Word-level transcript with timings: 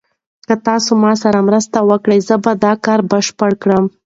که 0.47 0.53
تاسي 0.65 0.93
ما 1.03 1.11
سره 1.23 1.39
مرسته 1.47 1.79
وکړئ 1.89 2.19
زه 2.27 2.35
به 2.43 2.51
دا 2.63 2.73
کار 2.85 2.99
بشپړ 3.11 3.51
کړم. 3.63 3.83